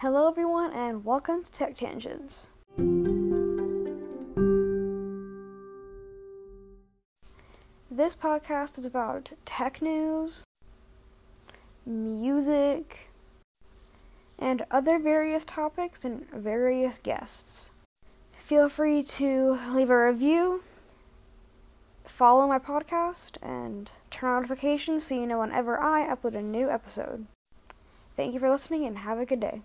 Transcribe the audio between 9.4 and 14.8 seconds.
tech news, music, and